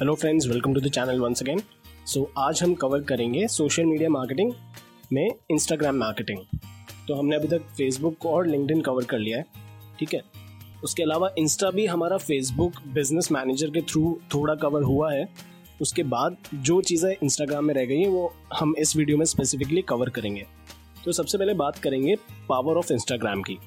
Hello 0.00 0.14
friends 0.14 0.46
welcome 0.46 0.74
to 0.74 0.80
the 0.80 0.88
channel 0.88 1.20
once 1.20 1.42
again 1.42 1.60
so 2.06 2.22
आज 2.38 2.62
हम 2.62 2.72
cover 2.74 3.02
करेंगे 3.02 3.46
social 3.48 3.84
media 3.84 4.08
marketing 4.08 4.52
में 5.12 5.28
Instagram 5.50 5.96
marketing 5.96 6.38
तो 7.08 7.14
हमने 7.14 7.36
अभी 7.36 7.48
तक 7.48 7.62
फेसबुक 7.76 8.26
और 8.26 8.46
लिंकडिन 8.46 8.80
कवर 8.80 9.04
कर 9.04 9.18
लिया 9.18 9.38
है, 9.38 9.44
ठीक 9.98 10.12
है? 10.14 10.20
उसके 10.84 11.02
अलावा 11.02 11.30
इंस्टा 11.38 11.70
भी 11.70 11.86
हमारा 11.86 12.16
फेसबुक 12.16 12.80
बिज़नेस 12.94 13.30
मैनेजर 13.32 13.70
के 13.70 13.82
थ्रू 13.82 14.18
थोड़ा 14.34 14.54
कवर 14.54 14.82
हुआ 14.82 15.12
है। 15.12 15.26
उसके 15.80 16.02
बाद 16.04 16.36
जो 16.54 16.80
चीज़ें 16.82 17.10
इंस्टाग्राम 17.12 17.64
में 17.64 17.74
रह 17.74 17.84
गई 17.84 17.98
हैं, 17.98 18.08
वो 18.08 18.32
हम 18.54 18.74
इस 18.78 18.96
वीडियो 18.96 19.18
में 19.18 19.24
स्पेसिफिकली 19.24 19.82
कवर 19.84 20.10
करेंगे। 20.10 20.46
तो 21.04 21.12
सबसे 21.12 21.38
पहले 21.38 21.54
बात 21.54 21.78
करेंगे 21.78 22.16
पावर 22.48 22.78
ऑफ़ 22.78 22.92
इंस्टाग्राम 22.92 23.42
की। 23.42 23.58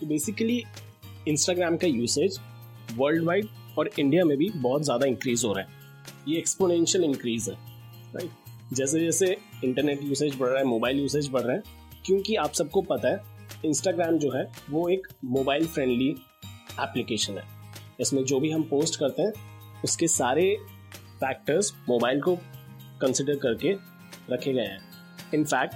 तो 0.00 0.06
बेसिकली 0.06 0.62
इंस्टाग्राम 1.28 1.76
का 1.76 1.86
यूसेज 1.86 2.40
वर्ल्ड 2.96 3.24
वाइड 3.24 3.46
और 3.78 3.90
इंडिया 3.98 4.24
में 4.24 4.36
भी 4.36 4.50
बहुत 4.56 4.84
ज़्यादा 4.84 5.06
इंक्रीज 5.06 5.44
हो 5.44 5.52
रहा 5.52 5.64
है। 5.64 5.76
ये 6.28 6.38
एक्सपोनेंशियल 6.38 7.04
इंक्रीज 7.04 7.48
है 7.48 7.54
राइट 8.14 8.74
जैसे 8.74 9.00
जैसे 9.00 9.36
इंटरनेट 9.64 10.02
यूसेज 10.02 10.36
बढ़ 10.38 10.48
रहा 10.48 10.58
है 10.58 10.64
मोबाइल 10.64 10.98
यूसेज 10.98 11.28
बढ़ 11.30 11.42
रहा 11.42 11.56
है, 11.56 11.62
क्योंकि 12.06 12.34
आप 12.36 12.52
सबको 12.52 12.82
पता 12.82 13.08
है 13.08 13.20
इंस्टाग्राम 13.64 14.18
जो 14.18 14.30
है, 14.32 14.44
वो 14.70 14.88
एक 14.88 15.06
मोबाइल 15.26 15.66
फ्रेंडली 15.66 16.08
एप्लीकेशन 16.80 17.38
है। 17.38 17.44
इसमें 18.00 18.22
जो 18.24 18.40
भी 18.40 18.50
हम 18.50 18.62
पोस्ट 18.62 18.98
करते 19.00 19.22
हैं, 19.22 19.32
उसके 19.84 20.08
सारे 20.08 20.56
फैक्टर्स 21.14 21.72
मोबाइल 21.88 22.20
को 22.20 22.36
कंसिडर 23.00 23.36
करके 23.36 23.72
रखे 24.30 24.52
गए 24.52 24.62
हैं। 24.62 24.80
इनफैक्ट 25.34 25.74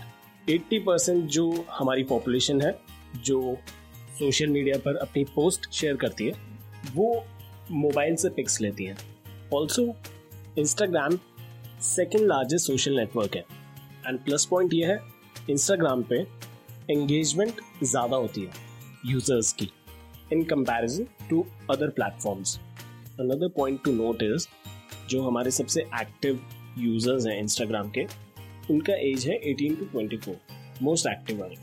80 0.51 0.79
परसेंट 0.79 1.24
जो 1.27 1.51
हमारी 1.71 2.05
पॉपुलेशन 2.05 2.60
है, 2.62 2.79
जो 3.16 3.57
सोशल 4.19 4.48
मीडिया 4.48 4.79
पर 4.79 4.96
अपनी 4.96 5.24
पोस्ट 5.24 5.71
शेयर 5.73 5.96
करती 5.96 6.27
है, 6.27 6.32
वो 6.95 7.24
मोबाइल 7.71 8.16
से 8.16 8.29
पिक्स 8.30 8.61
लेती 8.61 8.84
हैं। 8.84 8.97
Also 9.55 9.84
Instagram 10.59 11.19
second 11.83 12.27
largest 12.27 12.66
social 12.66 12.97
network 12.97 13.37
है। 13.37 13.45
एंड 14.07 14.18
प्लस 14.24 14.45
पॉइंट 14.51 14.74
ये 14.74 14.87
है 14.87 14.99
इंस्टाग्राम 15.51 16.02
पे 16.02 16.16
एंगेजमेंट 16.90 17.60
ज़्यादा 17.83 18.16
होती 18.16 18.40
है 18.40 18.52
यूज़र्स 19.07 19.52
की 19.52 19.71
in 20.33 20.43
comparison 20.45 21.07
to 21.30 21.45
other 21.71 21.90
platforms 21.90 22.59
another 23.21 23.49
point 23.57 23.83
to 23.85 23.93
note 23.93 24.23
is 24.23 24.46
जो 25.10 25.23
हमारे 25.23 25.51
सबसे 25.51 25.80
एक्टिव 26.01 26.40
यूज़र्स 26.79 27.27
हैं 27.27 27.38
इंस्टाग्राम 27.38 27.90
के, 27.90 28.07
उनका 28.71 28.95
एज 29.01 29.27
है 29.29 29.38
18 29.52 29.77
टू 29.79 29.87
24 29.99 30.83
मोस्ट 30.83 31.07
एक्टिव 31.07 31.40
वाले 31.40 31.55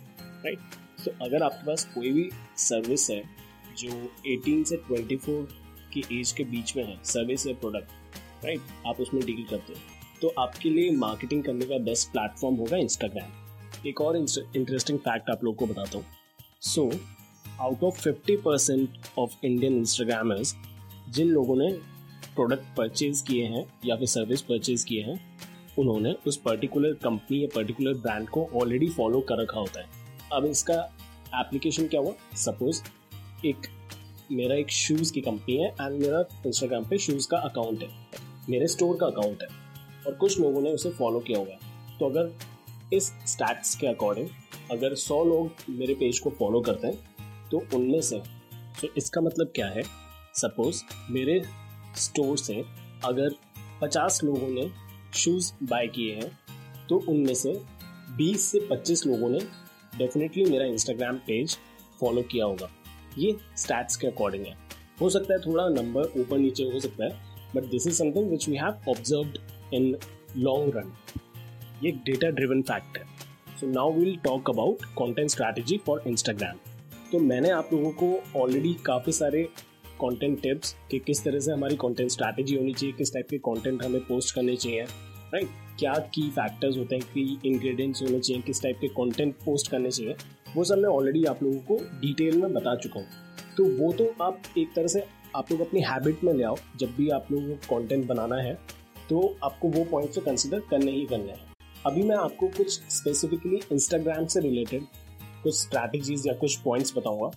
राइट 0.46 0.60
सो 1.00 1.12
अगर 1.26 1.44
आपके 1.44 1.66
पास 1.68 1.86
कोई 1.94 2.12
भी 2.12 2.30
सर्विस 2.58 3.10
है, 3.10 3.22
जो 3.78 3.90
18 4.28 4.64
से 4.64 4.78
24 4.92 5.46
की 5.94 6.04
एज 6.12 6.32
के 6.32 6.44
बीच 6.46 6.76
में 6.78 6.84
है 6.84 6.98
सर्विस 7.06 7.46
या 7.48 7.54
प्रोडक्ट 7.54 8.46
राइट 8.46 8.62
आप 8.88 9.00
उसमें 9.02 9.24
डील 9.26 9.44
करते 9.44 9.74
हो। 9.74 9.80
तो 10.22 10.34
आपके 10.40 10.70
लिए 10.70 10.92
मार्केटिंग 10.92 11.44
करने 11.44 11.66
का 11.66 11.78
बेस्ट 11.84 12.12
प्लेटफॉर्म 12.12 12.56
होगा 12.56 12.78
इंस्टाग्राम 12.78 13.88
एक 13.88 14.02
और 14.02 14.18
इंटरेस्टिंग 14.18 15.00
फैक्ट 15.00 15.30
आप 15.30 15.44
लोग 15.44 15.56
को 15.56 15.66
बताता 15.66 15.98
हूँ। 15.98 16.06
So 16.62 16.90
out 17.62 17.84
of 17.84 18.02
fifty 18.02 18.36
percent 18.38 18.98
of 19.20 19.46
Indian 19.46 19.78
Instagrammers 19.78 20.56
जिन 21.10 21.28
लोगों 21.28 21.56
ने 21.56 21.72
प्रोडक्ट 22.36 22.76
परचेज 22.78 23.22
किए 23.22 23.46
हैं 23.46 23.66
या 23.86 23.96
फिर 23.96 24.08
सर्विस 24.08 24.42
परचेज 24.42 24.84
किए 24.84 25.04
हैं, 25.04 25.20
उन्होंने 25.80 26.14
उस 26.28 26.38
पर्टिकुलर 26.38 26.94
कंपनी 27.04 27.42
या 27.44 27.48
पर्टिकुलर 27.56 27.94
ब्रांड 27.94 28.28
को 28.30 28.46
ऑलरेडी 28.56 28.90
फॉलो 28.90 29.20
कर 29.22 29.42
रखा 29.42 29.60
होता 29.60 29.80
है। 29.80 29.88
अब 30.34 30.46
इसका 30.46 30.76
एप्लीकेशन 31.36 31.88
क्या 31.88 32.02
हुआ? 32.02 32.14
सपोज़ 32.36 32.82
एक 33.46 33.68
मेरा 34.32 34.56
एक 34.56 34.70
शूज़ 34.70 35.12
की 35.14 35.22
कंपनी 35.22 35.56
है 35.58 35.68
एंड 35.72 36.02
मेरा 36.02 36.24
इंस्टाग्राम 36.48 36.84
पे 36.86 36.98
शूज़ 36.98 37.28
का 37.28 37.38
अकाउंट 37.38 37.82
है। 37.82 37.90
मेरे 38.50 38.68
स्टोर 38.68 38.98
का 38.98 39.06
अकाउंट 39.06 39.42
है। 39.42 39.48
और 40.08 40.14
कुछ 40.16 40.40
लोगों 40.40 40.62
ने 40.62 40.72
उसे 40.72 40.90
फॉलो 40.90 41.20
किया 41.20 41.40
हुआ 41.40 41.48
है। 41.48 41.98
तो 42.00 42.06
अगर 42.06 42.96
इस 42.96 43.08
स्टैट्स 43.28 43.76
के 43.76 43.88
अकॉर्डिंग 43.88 44.28
अगर 44.72 44.96
100 44.96 45.24
लोग 45.26 45.52
मेरे 45.70 45.94
पेज 45.94 46.20
को 46.20 46.30
फॉलो 46.30 46.62
करते 46.62 46.88
हैं 46.88 47.50
तो 47.52 47.64
उनमें 47.74 48.02
से 48.02 48.22
तो 48.82 48.88
इसका 48.98 49.22
मतलब 49.22 49.52
क्या 49.56 49.68
है? 49.68 49.84
सपोज़ 50.34 50.84
मेरे 51.10 51.42
स्टोर 51.96 52.38
से 52.38 52.64
अगर 53.06 53.36
50 53.82 54.24
लोगों 54.24 54.48
ने 54.48 54.70
शूज़ 55.16 55.52
बाय 55.64 55.88
किए 55.88 56.16
हैं 56.16 56.32
तो 56.90 57.04
उनमें 57.10 57.34
से 57.34 57.62
20 58.18 58.52
से 58.52 58.68
25 58.72 59.06
लोगों 59.06 59.30
ने 59.30 59.40
डेफिनेटली 59.98 60.46
मेरा 60.46 60.66
इंस्टाग्राम 60.66 61.18
पेज 61.18 61.58
फॉलो 62.00 62.22
किया 62.22 62.46
होगा। 62.46 62.70
ये 63.20 63.36
स्टैट्स 63.58 63.96
के 63.96 64.08
अकॉर्डिंग 64.08 64.46
है। 64.46 64.56
हो 65.02 65.10
सकता 65.10 65.34
है 65.34 65.40
थोड़ा 65.40 65.68
नंबर 65.72 66.12
ऊपर 66.18 66.38
नीचे 66.38 66.64
हो 66.64 66.80
सकता 66.80 67.06
है 67.06 67.28
but 67.56 67.70
this 67.72 67.88
is 67.88 67.94
something 67.96 68.30
which 68.32 68.48
we 68.50 68.56
have 68.56 68.90
observed 68.90 69.38
in 69.74 69.96
long 70.38 70.78
run 70.78 70.92
ये 71.84 71.92
डेटा 72.06 72.30
ड्रिवन 72.30 72.62
फैक्ट 72.62 72.98
है। 72.98 73.04
So 73.60 73.68
now 73.68 73.92
will 73.94 74.16
talk 74.24 74.50
about 74.50 74.86
content 74.98 75.30
strategy 75.30 75.78
for 75.86 76.04
Instagram 76.08 76.58
तो 77.12 77.20
मैंने 77.20 77.50
आप 77.50 77.70
लोगों 77.74 77.92
को 78.02 78.40
ऑलरेडी 78.40 78.74
काफ़ी 78.86 79.12
सारे 79.12 79.44
कंटेंट 80.02 80.42
टिप्स 80.42 80.76
कि 80.92 81.00
किस 81.00 81.24
तरह 81.24 81.40
से 81.40 81.52
हमारी 81.52 81.76
कंटेंट 81.76 82.12
स्ट्रैटेजी 82.12 82.56
होनी 82.56 82.74
चाहिए, 82.74 82.94
किस 82.98 83.14
टाइप 83.14 83.28
के 83.30 83.38
कंटेंट 83.38 83.84
हमें 83.84 84.02
पोस्ट 84.02 84.36
करने 84.36 84.56
चाहिए 84.56 84.82
राइट 84.82 85.44
right? 85.44 85.80
क्या 85.80 85.94
की 86.14 86.30
फैक्टर्स 86.30 86.78
होते 86.78 86.96
हैं 86.96 87.06
कि 87.14 87.50
इंग्रेडिएंट्स 87.50 88.02
होने 88.02 88.20
चाहिए, 88.20 88.42
किस 88.42 88.62
टाइप 88.64 88.78
के 88.82 88.88
कंटेंट 88.90 89.34
पोस्ट 89.46 89.72
करने 89.72 89.92
चाहिए। 89.92 90.16
वो 90.56 90.64
सब 90.64 90.78
मैं 90.78 90.90
ऑलरेडी 90.90 91.24
आप 91.26 91.44
लोगों 91.44 91.60
को 91.68 91.78
डिटेल 92.02 92.42
में 92.42 92.54
बता 92.54 92.76
चुका 92.78 93.00
हूँ। 93.00 93.08
तो 93.58 93.66
वो 93.78 93.92
तो 93.94 94.14
आप 94.22 94.42
एक 94.58 94.74
तरह 94.76 94.88
से 94.88 95.04
आप 95.36 95.52
लोग 95.52 95.62
अपनी 95.62 95.82
हैबिट 95.82 96.24
में 96.24 96.34
ले 96.34 96.44
आओ, 96.44 96.56
जब 96.78 96.96
भी 96.96 97.10
आप 97.10 97.28
लोगों 97.32 97.48
को 97.48 97.68
कॉन्टेंट 97.70 98.06
बनाना 98.08 98.36
है 98.38 98.54
तो 99.10 99.36
आपको 99.44 99.70
वो 99.70 99.84
पॉइंट्स 99.92 100.16
को 100.16 100.22
कंसिडर 100.22 100.60
करने 100.70 100.92
ही 100.92 101.06
करने 101.06 101.32
हैं। 101.32 101.54
अभी 101.86 102.04
मैं 102.04 102.16
आपको 102.18 102.48
कुछ 102.48 102.80
स्पेसिफिकली 102.92 103.60
इंस्टाग्राम 103.72 104.26
से 104.26 104.40
रिलेटेड 104.40 104.84
कुछ 105.44 105.56
स्ट्रैटेजीज 105.56 106.28
या 106.28 106.34
कुछ 106.36 106.56
पॉइंट्स 106.60 106.94
बताऊँगा, 106.98 107.30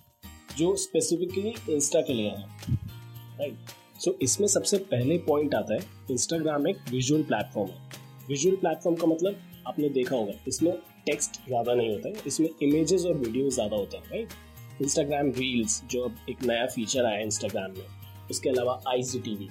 जो 0.57 0.75
स्पेसिफिकली 0.77 1.53
इंस्टा 1.69 2.01
के 2.01 2.13
लिए 2.13 2.29
हैं। 2.29 2.77
राइट 3.39 3.71
सो 3.99 4.15
इसमें 4.21 4.47
सबसे 4.47 4.77
पहले 4.85 5.17
पॉइंट 5.27 5.55
आता 5.55 5.73
है 5.73 5.79
इंस्टाग्राम 6.11 6.67
एक 6.67 6.77
विजुअल 6.89 7.23
प्लेटफॉर्म 7.23 7.69
है। 7.69 8.01
विजुअल 8.29 8.55
प्लेटफॉर्म 8.55 8.95
का 8.95 9.07
मतलब 9.07 9.39
आपने 9.67 9.89
देखा 9.91 10.15
होगा, 10.15 10.33
इसमें 10.47 10.71
टेक्स्ट 11.05 11.39
ज़्यादा 11.47 11.73
नहीं 11.73 11.89
होता 11.89 12.09
है। 12.09 12.23
इसमें 12.27 12.49
इमेजेस 12.63 13.05
और 13.05 13.13
वीडियो 13.15 13.49
ज़्यादा 13.49 13.75
होते 13.75 13.97
हैं 13.97 14.03
राइट 14.11 14.81
इंस्टाग्राम 14.81 15.29
रील्स 15.31 15.81
जो 15.91 16.03
अब 16.03 16.15
एक 16.29 16.43
नया 16.43 16.65
फीचर 16.67 17.05
आया 17.05 17.17
है 17.17 17.23
इंस्टाग्राम 17.23 17.71
में, 17.71 17.85
उसके 18.31 18.49
अलावा 18.49 18.81
I 18.87 19.03
C 19.03 19.19
T 19.19 19.35
V 19.35 19.49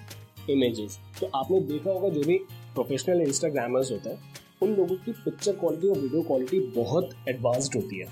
images 0.51 0.99
तो 1.21 1.31
आपने 1.35 1.61
देखा 1.63 1.91
होगा, 1.91 2.09
जो 2.09 2.23
भी 2.23 2.39
प्रोफेशनल 2.75 3.21
इंस्टाग्रामर्स 3.23 3.91
होते 3.93 4.11
हैं, 4.11 4.33
उन 4.63 4.75
लोगों 4.75 4.97
की 4.97 5.13
पिक्चर 5.15 5.53
क्वालिटी 5.55 5.89
और 5.89 5.99
वीडियो 5.99 6.23
क्वालिटी 6.23 6.61
बहुत 6.75 7.11
एडवांस्ड 7.29 7.77
होती 7.77 7.99
है। 7.99 8.07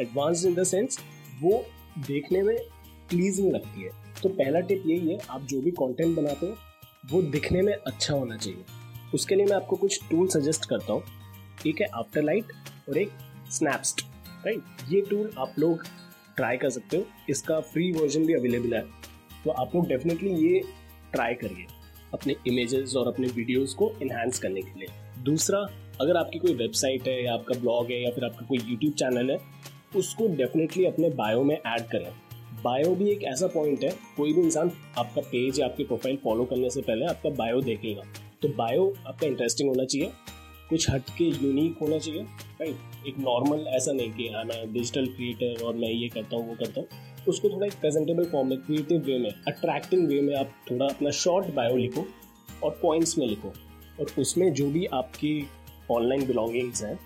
एडवांस 0.00 0.44
इन 0.44 0.54
द 0.54 0.64
सेंस 0.64 0.98
वो 1.42 1.64
देखने 2.00 2.42
में 2.42 2.56
प्लीजिंग 3.10 3.52
लगती 3.52 3.82
है। 3.82 3.90
तो 4.22 4.28
पहला 4.30 4.60
टिप 4.60 4.82
यही 4.86 5.08
है, 5.08 5.18
आप 5.20 5.42
जो 5.42 5.60
भी 5.60 5.70
कंटेंट 5.72 6.16
बनाते 6.16 6.46
हो, 6.46 6.56
वो 7.04 7.22
दिखने 7.24 7.62
में 7.62 7.72
अच्छा 7.72 8.14
होना 8.14 8.36
चाहिए। 8.36 8.64
उसके 9.14 9.34
लिए 9.34 9.46
मैं 9.46 9.56
आपको 9.56 9.76
कुछ 9.76 10.00
टूल 10.10 10.28
सजेस्ट 10.30 10.68
करता 10.68 10.92
हूँ। 10.92 11.02
एक 11.66 11.80
है 11.80 11.86
आफ्टर 11.94 12.22
लाइट 12.22 12.52
और 12.88 12.98
एक 12.98 13.10
स्नैपस्ट 13.50 14.04
राइट 14.46 14.62
ये 14.88 15.00
टूल 15.00 15.30
आप 15.38 15.54
लोग 15.58 15.84
ट्राई 16.36 16.56
कर 16.56 16.70
सकते 16.70 16.96
हो। 16.96 17.04
इसका 17.30 17.60
फ्री 17.62 17.90
वर्जन 17.92 18.26
भी 18.26 18.34
अवेलेबल 18.34 18.74
है। 18.74 18.82
तो 19.44 19.50
आप 19.50 19.74
लोग 19.74 19.86
डेफिनेटली 19.88 20.30
ये 20.42 20.62
ट्राई 21.12 21.34
करिए 21.34 21.66
अपने 22.14 22.34
इमेजेस 22.48 22.94
और 22.96 23.08
अपने 23.08 23.26
वीडियोस 23.26 23.74
को 23.74 23.92
इन्हांस 24.02 24.38
करने 24.38 24.62
के 24.62 24.78
लिए। 24.80 24.88
दूसरा, 25.24 25.58
अगर 26.00 26.16
आपकी 26.16 26.38
कोई 26.38 26.54
वेबसाइट 26.54 27.08
है 27.08 27.22
या 27.24 27.32
आपका 27.34 27.58
ब्लॉग 27.60 27.90
है 27.90 28.02
या 28.02 28.10
फिर 28.10 28.24
आपका 28.24 28.46
कोई 28.46 28.58
यूट्यूब 28.58 28.92
चैनल 28.92 29.30
है, 29.30 29.38
उसको 29.96 30.28
डेफिनेटली 30.36 30.84
अपने 30.84 31.10
बायो 31.12 31.42
में 31.42 31.56
ऐड 31.56 31.86
करें। 31.88 32.12
बायो 32.64 32.94
भी 32.94 33.10
एक 33.10 33.22
ऐसा 33.22 33.46
पॉइंट 33.46 33.84
है, 33.84 33.90
कोई 34.16 34.32
भी 34.32 34.40
इंसान 34.40 34.70
आपका 34.98 35.20
पेज 35.22 35.60
या 35.60 35.66
आपकी 35.66 35.84
प्रोफ़ाइल 35.84 36.16
फॉलो 36.24 36.44
करने 36.44 36.70
से 36.70 36.82
पहले 36.82 37.06
आपका 37.06 37.30
बायो 37.30 37.60
देखेगा। 37.60 38.02
तो 38.42 38.48
बायो 38.48 38.92
आपका 39.06 39.26
इंटरेस्टिंग 39.26 39.68
होना 39.68 39.84
चाहिए, 39.84 40.10
कुछ 40.68 40.90
हट 40.90 41.10
के 41.18 41.24
यूनिक 41.24 41.78
होना 41.78 41.98
चाहिए। 41.98 42.26
राइट 42.60 43.06
एक 43.08 43.18
नॉर्मल 43.18 43.66
ऐसा 43.68 43.92
नहीं 43.92 44.12
कि 44.12 44.28
हाँ 44.28 44.44
मैं 44.44 44.72
डिजिटल 44.72 45.06
क्रिएटर 45.06 45.64
और 45.64 45.74
मैं 45.76 45.88
ये 45.88 46.08
करता 46.08 46.36
हूँ, 46.36 46.48
वो 46.48 46.54
करता 46.54 46.80
हूँ। 46.80 47.24
उसको 47.28 47.48
थोड़ा 47.48 47.66
एक 47.66 47.74
प्रेजेंटेबल 47.80 48.24
फॉर्म 48.24 48.48
में 48.48 48.58
क्रिएटिव 48.58 49.00
वे 49.02 49.18
में 49.18 49.30
अट्रैक्टिंग 49.30 50.06
वे 50.08 50.20
में 50.20 50.34
आप 50.36 50.52
थोड़ा 50.70 50.86
अपना 50.86 51.10
शॉर्ट 51.18 51.54
बायो 51.54 51.76
लिखो 51.76 52.06
और 52.62 52.78
पॉइंट्स 52.82 53.16
में 53.18 53.26
लिखो। 53.26 53.52
और 54.00 54.10
उसमें 54.18 54.52
जो 54.54 54.68
भी 54.70 54.84
आपकी 54.94 55.40
ऑनलाइन 55.90 56.26
बिलोंगिंग्स 56.26 56.82
हैं 56.84 56.98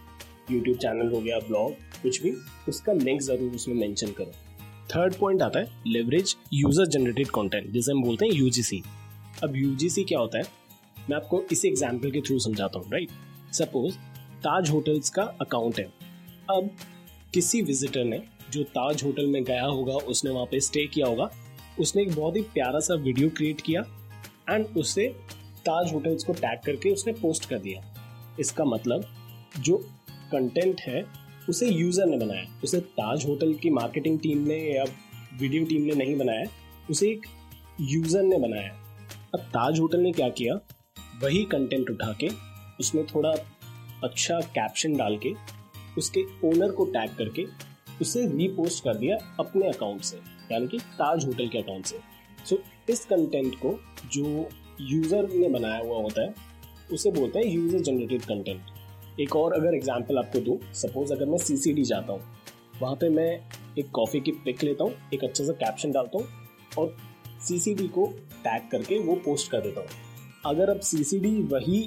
यूट्यूब 0.51 0.77
चैनल 0.77 1.13
हो 1.13 1.21
गया 1.21 1.39
ब्लॉग 1.39 1.73
कुछ 2.03 2.23
भी, 2.23 2.33
उसका 2.69 2.93
लिंक 2.93 3.21
ज़रूर 3.23 3.55
उसमें 3.55 3.75
मैंशन 3.77 4.13
करो। 4.13 4.33
थर्ड 4.91 5.15
पॉइंट 5.15 5.43
आता 5.43 5.59
है 5.59 5.83
लेवरेज 5.87 6.37
यूज़र 6.55 6.87
जनरेटेड 6.89 7.29
कंटेंट 7.31 7.71
जिसे 7.73 7.93
हम 7.93 8.03
बोलते 8.03 8.27
हैं 8.27 8.33
यूजीसी 8.33 8.83
अब 9.45 9.57
यूजीसी 9.57 10.05
क्या 10.05 10.19
होता 10.19 10.39
है? 10.39 10.45
मैं 11.09 11.17
आपको 11.17 11.43
इसी 11.53 11.69
एग्ज़ाम्पल 11.69 12.11
के 12.11 12.21
थ्रू 12.21 12.39
समझाता 12.41 12.79
हूँ 12.79 12.93
राइट 12.93 13.11
सपोज़ 13.55 13.97
ताज 14.39 14.71
होटल्स 14.71 15.11
का 15.11 15.23
अकाउंट 15.43 15.79
है। 15.79 15.85
अब 16.51 16.71
किसी 17.35 17.63
विजिटर 17.63 18.05
ने 18.05 18.23
जो 18.53 18.63
ताज 18.65 19.03
होटल 19.05 19.27
में 19.27 19.43
गया 19.45 19.65
होगा, 19.65 19.95
उसने 19.95 20.31
वहाँ 20.31 20.47
पे 20.47 20.61
स्टे 20.61 20.87
किया 20.87 21.07
होगा, 21.07 21.31
उसने 21.81 22.03
एक 22.03 22.15
बहुत 22.15 22.37
ही 22.37 22.43
प्यारा 22.45 22.79
सा 22.81 22.95
वीडियो 22.97 23.29
क्रिएट 23.31 23.61
किया 23.61 23.83
एंड 24.51 24.67
उसे 24.77 25.09
ताज 25.67 25.93
होटल्स 25.93 26.25
को 26.25 26.33
टैग 26.33 26.61
करके 26.67 26.91
उसने 26.91 27.13
पोस्ट 27.13 27.49
कर 27.49 27.59
दिया। 27.59 27.83
इसका 28.41 28.65
मतलब 28.65 29.05
जो 29.59 29.77
कंटेंट 30.33 30.81
है, 30.81 31.05
उसे 31.49 31.69
यूज़र 31.69 32.07
ने 32.07 32.17
बनाया। 32.17 32.47
उसे 32.65 32.81
ताज 32.81 33.27
होटल 33.27 33.55
की 33.55 33.71
मार्केटिंग 33.71 34.19
टीम 34.21 34.47
ने 34.47 34.59
या 34.67 34.85
वीडियो 35.41 35.65
टीम 35.65 35.83
ने 35.83 35.95
नहीं 35.95 36.17
बनाया, 36.17 36.45
उसे 36.91 37.11
एक 37.11 37.27
यूज़र 37.81 38.23
ने 38.23 38.39
बनाया। 38.39 38.73
अब 39.35 39.41
ताज 39.49 39.81
होटल 39.81 40.01
ने 40.01 40.13
क्या 40.13 40.29
किया? 40.31 40.55
वही 41.23 41.45
कंटेंट 41.45 41.91
उठा 41.91 42.13
के 42.21 42.29
उसमें 42.81 43.05
थोड़ा 43.07 43.33
अच्छा 44.05 44.39
कैप्शन 44.55 44.97
डाल 44.97 45.17
के 45.17 45.33
उसके 45.99 46.23
ओनर 46.49 46.73
को 46.73 46.85
टैग 46.87 47.17
करके 47.19 47.45
उसे 48.01 48.27
रीपोस्ट 48.27 48.85
कर 48.85 48.97
दिया 48.97 49.17
अपने 49.41 49.69
अकाउंट 49.69 50.03
से 50.03 50.17
यानी 50.53 50.67
कि 50.67 50.79
ताज 50.99 51.25
होटल 51.27 51.49
के 51.49 51.59
अकाउंट 51.59 51.87
से। 51.87 51.99
सो 52.47 52.57
so, 52.57 52.91
इस 52.91 53.05
कंटेंट 53.05 53.55
को 53.55 53.79
जो 54.13 54.49
यूज़र 54.81 55.29
ने 55.35 55.49
बनाया 55.49 55.79
हुआ 55.79 55.97
होता 56.03 56.23
है 56.23 56.35
उसे 56.93 57.11
बोलते 57.11 57.39
हैं 57.39 57.47
यूज़र 57.47 57.79
जनरेटेड 57.79 58.23
कंटेंट 58.23 59.21
एक 59.21 59.37
और 59.37 59.53
अगर 59.53 59.75
एग्जांपल 59.75 60.19
आपको 60.19 60.41
दूँ 60.41 60.59
सपोज़ 60.75 61.13
अगर 61.13 61.27
मैं 61.27 61.39
सीसीडी 61.39 61.85
जाता 61.85 62.13
हूँ 62.13 62.37
वहाँ 62.81 62.95
पे 62.95 63.09
मैं 63.09 63.31
एक 63.79 63.91
कॉफ़ी 63.95 64.21
की 64.21 64.33
पिक 64.45 64.63
लेता 64.65 64.85
हूँ 64.85 64.95
एक 65.15 65.25
अच्छा 65.25 65.45
सा 65.45 65.53
कैप्शन 65.55 65.93
डालता 65.93 66.19
हूँ 66.19 66.27
और 66.79 66.97
सीसीडी 67.49 67.89
को 67.89 68.07
टैग 68.45 68.69
करके 68.73 68.99
वो 68.99 69.15
पोस्ट 69.25 69.51
कर 69.51 69.61
देता 69.61 69.81
हूँ। 69.81 69.89
अगर 70.47 70.71
अब 70.71 70.81
सीसीडी 70.81 71.31
वही 71.53 71.81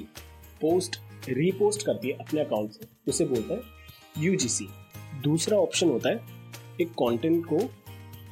पोस्ट 0.60 0.96
रीपोस्ट 1.28 1.86
करती 1.86 2.08
है 2.08 2.14
अपने 2.14 2.40
अकाउंट 2.40 2.70
से, 2.70 2.86
उसे 3.08 3.24
बोलते 3.24 3.54
हैं 3.54 3.62
यू 4.18 4.36
दूसरा 5.22 5.58
ऑप्शन 5.58 5.90
होता 5.90 6.08
है 6.08 6.20
एक 6.80 6.90
कंटेंट 6.92 7.44
को 7.46 7.58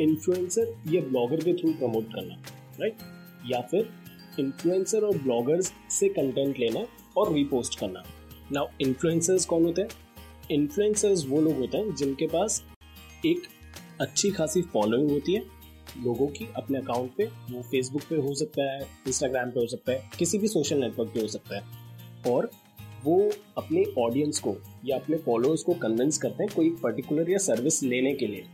इन्फ्लुएंसर 0.02 0.74
या 0.86 1.00
ब्लॉगर 1.00 1.36
के 1.36 1.52
थ्रू 1.52 1.72
प्रमोट 1.72 2.06
करना 2.14 2.34
राइट 2.80 2.96
या 3.46 3.60
फिर 3.60 3.88
इन्फ्लुएंसर 4.40 5.04
और 5.04 5.18
ब्लॉगर्स 5.18 5.72
से 5.90 6.08
कंटेंट 6.08 6.58
लेना 6.58 6.86
और 7.16 7.32
रीपोस्ट 7.32 7.78
करना। 7.78 8.02
नाउ 8.52 8.66
इन्फ्लुएंसर्स 8.80 9.44
कौन 9.44 9.64
होते 9.64 9.82
हैं? 9.82 9.88
इन्फ्लुएंसर्स 10.50 11.26
वो 11.26 11.40
लोग 11.40 11.56
होते 11.56 11.78
हैं 11.78 11.94
जिनके 11.94 12.26
पास 12.26 12.62
एक 13.26 13.42
अच्छी 14.00 14.30
खासी 14.30 14.62
फॉलोइंग 14.62 15.10
होती 15.10 15.34
है। 15.34 15.40
लोगों 16.04 16.26
की 16.26 16.46
अपने 16.56 16.78
अकाउंट 16.78 17.10
पे, 17.16 17.24
वो 17.24 17.62
फेसबुक 17.62 18.02
पे 18.02 18.16
हो 18.16 18.34
सकता 18.34 18.72
है 18.72 18.80
इंस्टाग्राम 19.06 19.50
पे 19.50 19.60
हो 19.60 19.66
सकता 19.66 19.92
है, 19.92 20.10
किसी 20.18 20.38
भी 20.38 20.48
सोशल 20.48 20.78
नेटवर्क 20.78 21.10
पे 21.14 21.20
हो 21.20 21.26
सकता 21.26 21.56
है। 21.56 21.62
और 22.32 22.50
वो 23.04 23.30
अपने 23.58 23.84
ऑडियंस 23.98 24.40
को 24.40 24.54
या 24.86 24.96
अपने 24.96 25.16
फॉलोअर्स 25.18 25.62
को 25.62 25.74
कन्विंस 25.82 26.18
करते 26.18 26.44
हैं 26.44 26.52
कोई 26.54 26.70
पर्टिकुलर 26.82 27.30
या 27.30 27.38
सर्विस 27.40 27.82
लेने 27.82 28.12
के 28.14 28.26
लिए। 28.26 28.44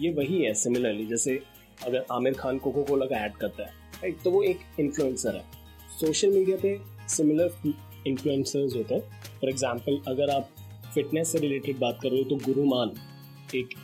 ये 0.00 0.12
वही 0.12 0.42
है 0.42 0.52
सिमिलरली 0.54 1.06
जैसे 1.06 1.40
अगर 1.78 2.04
आमिर 2.12 2.34
खान 2.34 2.58
कोको 2.58 2.82
कोला 2.84 3.06
का 3.06 3.16
ऐड 3.16 3.36
करता 3.36 3.62
है 3.62 3.84
राइट 3.94 4.22
तो 4.22 4.30
वो 4.30 4.42
एक 4.44 4.60
इन्फ्लुएंसर 4.80 5.36
है। 5.36 5.44
सोशल 5.98 6.30
मीडिया 6.30 6.56
पे 6.56 6.78
सिमिलर 7.08 7.72
इन्फ्लुएंसर्स 8.06 8.76
होते 8.76 8.94
हैं। 8.94 9.20
फॉर 9.32 9.50
एग्ज़ाम्पल 9.50 10.00
अगर 10.08 10.30
आप 10.30 10.50
फिटनेस 10.94 11.32
से 11.32 11.38
रिलेटेड 11.38 11.78
बात 11.78 11.98
कर 12.02 12.08
रहे 12.08 12.22
हो 12.22 12.28
तो 12.30 12.36
गुरुमान 12.44 12.94
एक 13.54 13.74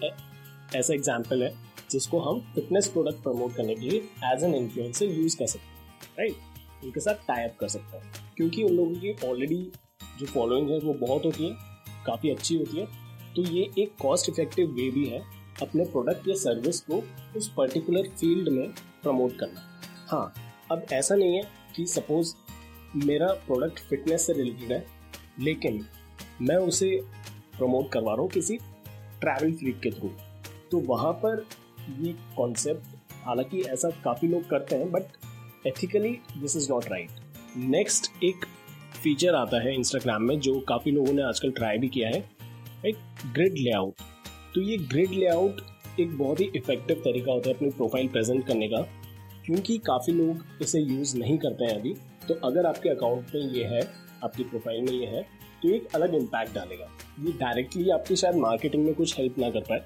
ऐसा 0.77 0.95
एग्ज़ाम्पल 0.95 1.43
है, 1.43 1.53
जिसको 1.91 2.21
हम 2.21 2.41
फिटनेस 2.55 2.89
प्रोडक्ट 2.89 3.23
प्रमोट 3.23 3.55
करने 3.55 3.75
के 3.75 3.81
लिए 3.81 4.01
एज 4.27 4.45
एन 4.45 4.55
इन्फ्लुएंसर 4.55 5.07
यूज़ 5.07 5.37
कर 5.39 5.47
सकते 5.47 5.67
हैं 5.67 6.17
राइट 6.19 6.85
उनके 6.85 7.01
साथ 7.01 7.27
टाइप 7.27 7.57
कर 7.61 7.69
सकते 7.69 7.97
हैं, 7.97 8.13
क्योंकि 8.37 8.63
उन 8.63 8.73
लोगों 8.73 8.95
की 8.95 9.15
ऑलरेडी 9.27 9.57
जो 10.19 10.27
फॉलोइंग 10.27 10.71
है, 10.71 10.79
वो 10.79 10.95
बहुत 10.97 11.25
होती 11.25 11.49
है, 11.49 11.57
काफ़ी 12.07 12.31
अच्छी 12.31 12.57
होती 12.57 12.77
है। 12.77 12.87
तो 13.37 13.43
ये 13.45 13.69
एक 13.79 13.95
कॉस्ट 14.03 14.29
इफ़ेक्टिव 14.29 14.71
वे 14.71 14.91
भी 14.91 15.05
है 15.07 15.23
अपने 15.63 15.85
प्रोडक्ट 15.85 16.29
या 16.29 16.35
सर्विस 16.35 16.81
को 16.81 17.03
उस 17.37 17.49
पर्टिकुलर 17.57 18.09
फ़ील्ड 18.11 18.49
में 18.49 18.69
प्रमोट 19.03 19.39
करना। 19.39 19.63
हाँ 20.09 20.33
अब 20.73 20.87
ऐसा 20.93 21.15
नहीं 21.15 21.37
है 21.37 21.43
कि 21.77 21.87
सपोज़ 21.87 22.35
मेरा 22.97 23.27
प्रोडक्ट 23.47 23.79
फिटनेस 23.81 24.27
से 24.27 24.33
रिलेटेड 24.33 24.73
है, 24.73 24.85
लेकिन 25.41 25.85
मैं 26.43 26.57
उसे 26.59 26.91
प्रमोट 27.59 27.91
करवा 27.93 28.13
रहा 28.13 28.23
हूँ 28.23 28.31
किसी 28.31 28.57
ट्रैवल 29.21 29.53
फ्लीट 29.55 29.83
के 29.83 29.91
थ्रू 29.91 30.11
तो 30.71 30.79
वहाँ 30.87 31.13
पर 31.25 31.47
ये 32.01 32.13
कॉन्सेप्ट 32.37 33.15
हालाँकि 33.25 33.61
ऐसा 33.63 33.91
काफ़ी 34.05 34.29
लोग 34.29 34.49
करते 34.51 34.77
हैं 34.77 34.91
but 34.93 35.67
ethically 35.67 36.11
this 36.37 36.57
is 36.57 36.71
not 36.73 36.89
right 36.89 37.57
next 37.57 38.11
एक 38.25 38.45
फीचर 39.03 39.35
आता 39.35 39.61
है 39.63 39.75
इंस्टाग्राम 39.75 40.23
में, 40.23 40.39
जो 40.41 40.59
काफ़ी 40.69 40.91
लोगों 40.91 41.13
ने 41.13 41.23
आजकल 41.23 41.51
ट्राई 41.53 41.79
भी 41.79 41.89
किया 41.89 42.09
है, 42.09 42.25
एक 42.87 42.97
ग्रिड 43.35 43.55
लेआउट 43.55 43.95
तो 44.55 44.61
ये 44.63 44.77
ग्रिड 44.79 45.11
लेआउट 45.11 45.61
एक 46.01 46.17
बहुत 46.19 46.41
ही 46.41 46.51
इफ़ेक्टिव 46.57 46.97
तरीका 47.05 47.33
होता 47.33 47.49
है 47.49 47.55
अपनी 47.55 47.71
प्रोफ़ाइल 47.71 48.09
प्रेजेंट 48.09 48.47
करने 48.47 48.69
का, 48.69 48.81
क्योंकि 49.47 49.79
काफ़ी 49.87 50.13
लोग 50.13 50.45
इसे 50.63 50.81
यूज़ 50.81 51.17
नहीं 51.19 51.37
करते 51.39 51.65
हैं 51.65 51.79
अभी। 51.79 51.95
तो 52.29 52.35
अगर 52.45 52.67
आपके 52.67 52.89
अकाउंट 52.89 53.35
में 53.35 53.53
ये 53.53 53.65
है, 53.67 53.81
आपकी 54.25 54.45
प्रोफ़ाइल 54.45 54.83
में 54.83 54.93
ये 54.93 55.07
है 55.07 55.23
तो 55.63 55.69
एक 55.69 55.89
अलग 55.95 56.15
इम्पैक्ट 56.15 56.55
डालेगा। 56.55 56.89
ये 57.21 57.33
डायरेक्टली 57.41 57.91
आपकी 57.91 58.17
शायद 58.17 58.37
मार्केटिंग 58.37 58.85
में 58.85 58.95
कुछ 58.95 59.19
हेल्प 59.19 59.39
ना 59.39 59.51
कर 59.51 59.61
पाए 59.69 59.85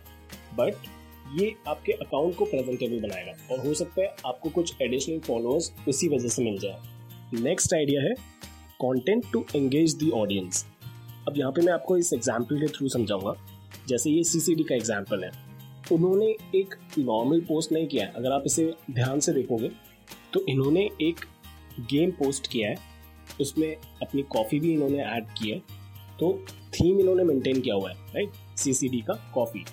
बट 0.58 0.86
ये 1.40 1.54
आपके 1.68 1.92
अकाउंट 1.94 2.36
को 2.36 2.44
प्रेजेंटेबल 2.44 3.00
बनाएगा। 3.00 3.32
और 3.50 3.66
हो 3.66 3.74
सकता 3.74 4.02
है 4.02 4.14
आपको 4.26 4.50
कुछ 4.50 4.82
एडिशनल 4.82 5.18
फॉलोअर्स 5.20 5.72
इसी 5.88 6.08
वजह 6.08 6.28
से 6.28 6.44
मिल 6.44 6.58
जाए। 6.58 7.40
नेक्स्ट 7.42 7.74
आइडिया 7.74 8.02
है 8.02 8.14
content 8.80 9.24
to 9.32 9.44
engage 9.54 9.96
the 9.98 10.10
audience 10.14 10.64
अब 11.28 11.38
यहाँ 11.38 11.52
पे 11.52 11.62
मैं 11.62 11.72
आपको 11.72 11.96
इस 11.98 12.12
एग्ज़ाम्पल 12.12 12.60
के 12.60 12.66
थ्रू 12.68 12.88
समझाऊँगा। 12.88 13.34
जैसे 13.88 14.10
ये 14.10 14.22
सी 14.24 14.54
का 14.56 14.74
एग्ज़ाम्पल 14.74 15.24
है। 15.24 15.30
उन्होंने 15.92 16.26
एक 16.54 16.74
नॉर्मल 16.98 17.40
पोस्ट 17.42 17.72
नहीं 17.72 17.86
किया 17.86 18.04
है। 18.04 18.12
अगर 18.12 18.32
आप 18.32 18.42
इसे 18.46 18.72
ध्यान 18.90 19.20
से 19.20 19.32
देखोगे 19.32 19.70
तो 20.32 20.44
इन्होंने 20.48 20.88
एक 21.02 21.20
गेम 21.82 22.10
पोस्ट 22.12 22.46
किया 22.46 22.68
है। 22.68 22.76
उसमें 23.40 23.74
अपनी 24.02 24.22
कॉफ़ी 24.24 24.60
भी 24.60 24.72
इन्होंने 24.72 25.02
ऐड 25.04 25.24
की 25.38 25.50
है। 25.50 25.58
तो 26.18 26.32
थीम 26.74 27.00
इन्होंने 27.00 27.24
मेंटेन 27.24 27.60
किया 27.60 27.74
हुआ 27.74 27.90
है 27.90 27.96
राइट 28.14 28.58
सी 28.58 29.00
का 29.00 29.14
कॉफ़ी 29.34 29.64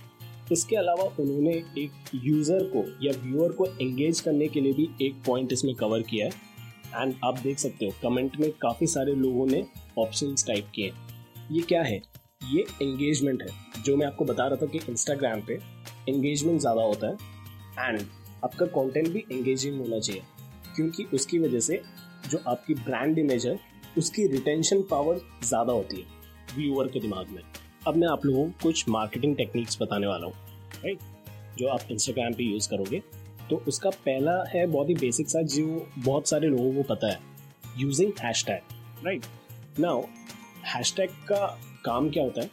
इसके 0.51 0.75
अलावा 0.75 1.03
उन्होंने 1.19 1.51
एक 1.77 2.09
यूज़र 2.15 2.63
को 2.73 2.83
या 3.03 3.11
व्यूअर 3.21 3.51
को 3.51 3.65
एंगेज 3.81 4.19
करने 4.19 4.47
के 4.47 4.61
लिए 4.61 4.73
भी 4.73 4.89
एक 5.01 5.21
पॉइंट 5.25 5.53
इसमें 5.53 5.73
कवर 5.75 6.01
किया 6.03 6.25
है। 6.25 6.31
एंड 6.95 7.13
आप 7.25 7.40
देख 7.40 7.60
सकते 7.60 7.86
हो 7.86 7.92
कमेंट 8.01 8.40
में 8.40 8.50
काफ़ी 8.62 8.88
सारे 8.88 9.13
लोगों 9.16 9.45
ने 9.48 9.63
ऑप्शन 10.00 10.36
टाइप 10.48 10.68
किए 10.75 10.92
ये 11.51 11.62
क्या 11.62 11.81
है? 11.84 12.01
ये 12.45 12.62
एंगेजमेंट 12.81 13.42
है। 13.42 13.81
जो 13.84 13.95
मैं 13.98 14.06
आपको 14.07 14.25
बता 14.25 14.48
रहा 14.48 14.56
था 14.57 14.66
कि 14.68 14.80
इंस्टाग्राम 14.90 15.42
पे 15.42 15.54
एंगेजमेंट 16.10 16.60
ज़्यादा 16.60 16.81
होता 16.84 17.07
है 17.07 17.90
एंड 17.90 18.01
आपका 18.44 18.66
कंटेंट 18.68 19.07
भी 19.07 19.24
एंगेजिंग 19.31 19.80
होना 19.80 20.00
चाहिए। 20.00 20.22
क्योंकि 20.75 21.04
उसकी 21.13 21.40
वजह 21.40 21.60
से 21.60 21.81
जो 22.30 22.40
आपकी 22.48 22.74
ब्रांड 22.75 23.19
इमेज 23.19 23.45
है, 23.48 23.60
उसकी 23.98 24.28
रिटेंशन 24.28 24.81
पावर 24.81 25.19
ज़्यादा 25.44 25.73
होती 25.73 25.97
है 25.97 26.56
व्यूअर 26.56 26.88
के 26.88 27.00
दिमाग 27.00 27.28
में। 27.30 27.42
अब 27.88 27.95
मैं 27.95 28.07
आप 28.07 28.26
लोगों 28.26 28.45
को 28.45 28.64
कुछ 28.64 28.88
मार्केटिंग 28.90 29.35
टेक्निक्स 29.38 29.78
बताने 29.81 30.07
वाला 30.07 30.26
हूँ 30.26 30.33
राइट 30.76 31.00
जो 31.57 31.68
आप 31.68 31.92
इंस्टाग्राम 31.92 32.33
पे 32.33 32.44
यूज़ 32.44 32.69
करोगे। 32.69 33.02
तो 33.50 33.64
उसका 33.68 33.90
पहला 34.06 34.31
है 34.50 34.66
बहुत 34.68 34.90
ही 34.90 34.94
बेसिक 34.95 35.30
सा 35.30 35.42
जो 35.50 35.88
बहुत 35.97 36.28
सारे 36.30 36.47
लोगों 36.47 36.73
को 36.73 36.83
पता 36.90 37.12
है 37.12 37.19
using 37.80 38.12
hashtag 38.45 39.06
right 39.06 39.26
now 39.80 40.02
hashtag 40.97 41.09
का 41.30 41.45
काम 41.85 42.09
क्या 42.09 42.23
होता 42.23 42.42
है? 42.42 42.50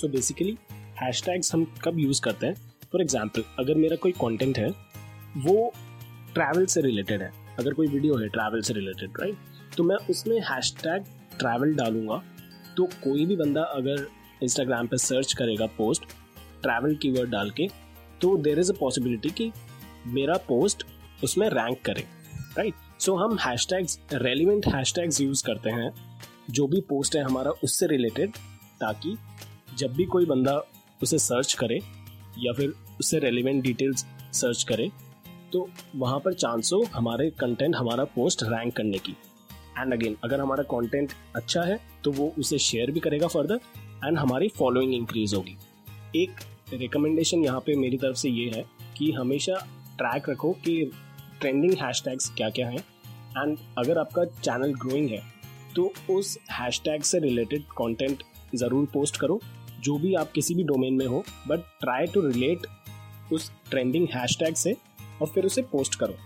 सो 0.00 0.08
बेसिकली 0.08 0.56
हैश 1.02 1.22
टैग्स 1.24 1.54
हम 1.54 1.64
कब 1.84 1.98
यूज़ 1.98 2.20
करते 2.22 2.46
हैं? 2.46 2.54
फॉर 2.92 3.02
एग्ज़ाम्पल 3.02 3.44
अगर 3.58 3.74
मेरा 3.74 3.96
कोई 3.96 4.12
कॉन्टेंट 4.14 4.58
है 4.58 4.68
वो 5.38 5.72
ट्रैवल 6.34 6.66
से 6.66 6.80
रिलेटेड 6.80 7.22
है। 7.22 7.30
अगर 7.58 7.74
कोई 7.74 7.86
वीडियो 7.86 8.16
है 8.16 8.28
ट्रैवल 8.28 8.60
से 8.60 8.74
रिलेटेड 8.74 9.20
राइट 9.20 9.76
तो 9.76 9.84
मैं 9.84 9.96
उसमें 10.10 10.38
हैश 10.42 10.74
टैग 10.82 11.04
ट्रैवल 11.38 11.74
डालूँगा। 11.74 12.22
तो 12.76 12.84
कोई 13.04 13.26
भी 13.26 13.36
बंदा 13.36 13.62
अगर 13.74 14.06
इंस्टाग्राम 14.42 14.86
पर 14.86 14.96
सर्च 14.98 15.32
करेगा 15.32 15.66
पोस्ट 15.76 16.04
ट्रैवल 16.62 16.94
कीवर्ड 17.02 17.30
डाल 17.30 17.50
के 17.50 17.68
तो 18.20 18.36
देर 18.38 18.58
इज़ 18.58 18.72
अ 18.72 18.76
पॉसिबिलिटी 18.80 19.30
कि 19.30 19.50
मेरा 20.06 20.36
पोस्ट 20.48 20.84
उसमें 21.24 21.48
रैंक 21.50 21.80
करे 21.84 22.04
राइट 22.58 22.74
सो 23.00 23.14
हम 23.16 23.36
hash 23.38 23.66
tags 23.70 23.98
relevant 24.12 24.66
hash 24.66 24.94
tags 24.94 25.20
use 25.20 25.44
करते 25.44 25.70
हैं, 25.70 25.90
जो 26.50 26.66
भी 26.66 26.80
पोस्ट 26.80 27.16
है 27.16 27.22
हमारा 27.22 27.50
उससे 27.64 27.86
रिलेटेड 27.86 28.36
ताकि 28.80 29.16
जब 29.78 29.94
भी 29.94 30.04
कोई 30.04 30.26
बंदा 30.26 30.56
उसे 31.02 31.18
सर्च 31.18 31.52
करे, 31.52 31.80
या 32.38 32.52
फिर 32.52 32.72
उससे 33.00 33.18
रेलिवेंट 33.18 33.62
डिटेल्स 33.62 34.04
सर्च 34.32 34.62
करे 34.62 34.90
तो 35.52 35.68
वहाँ 35.96 36.18
पर 36.18 36.34
चांस 36.34 36.70
हो 36.72 36.82
हमारे 36.94 37.30
कंटेंट 37.30 37.76
हमारा 37.76 38.04
पोस्ट 38.14 38.42
रैंक 38.42 38.76
करने 38.76 38.98
की। 38.98 39.16
एंड 39.78 39.92
अगेन 39.92 40.16
अगर 40.24 40.40
हमारा 40.40 40.62
कंटेंट 40.70 41.12
अच्छा 41.36 41.62
है 41.62 41.78
तो 42.04 42.12
वो 42.12 42.32
उसे 42.38 42.58
शेयर 42.60 42.90
भी 42.90 43.00
करेगा 43.00 43.26
फर्दर 43.26 43.60
एंड 44.04 44.18
हमारी 44.18 44.48
फॉलोइंग 44.48 44.94
इंक्रीज 44.94 45.34
होगी। 45.34 45.56
एक 46.16 46.40
रिकमेंडेशन 46.72 47.44
यहाँ 47.44 47.60
पे 47.60 47.74
मेरी 47.76 47.96
तरफ़ 47.96 48.16
से 48.16 48.30
ये 48.30 48.50
है 48.56 48.64
कि 48.98 49.10
हमेशा 49.12 49.54
ट्रैक 50.02 50.28
रखो 50.28 50.50
कि 50.64 50.90
ट्रेंडिंग 51.40 51.72
हैशटैग्स 51.80 52.28
क्या 52.36 52.48
क्या 52.50 52.68
हैं। 52.68 52.78
एंड 52.78 53.56
अगर 53.78 53.98
आपका 53.98 54.24
चैनल 54.24 54.72
ग्रोइंग 54.76 55.08
है 55.10 55.20
तो 55.74 55.92
उस 56.10 56.36
हैशटैग 56.52 57.02
से 57.02 57.18
रिलेटेड 57.18 57.62
कंटेंट 57.78 58.22
ज़रूर 58.54 58.86
पोस्ट 58.92 59.16
करो, 59.16 59.38
जो 59.80 59.96
भी 59.98 60.14
आप 60.14 60.32
किसी 60.32 60.54
भी 60.54 60.64
डोमेन 60.64 60.94
में 60.94 61.06
हो 61.06 61.22
बट 61.48 61.60
ट्राई 61.80 62.06
टू 62.14 62.20
रिलेट 62.22 62.66
उस 63.32 63.50
ट्रेंडिंग 63.70 64.08
हैशटैग 64.14 64.54
से 64.54 64.76
और 65.20 65.28
फिर 65.28 65.44
उसे 65.46 65.62
पोस्ट 65.72 65.94
करो। 66.00 66.16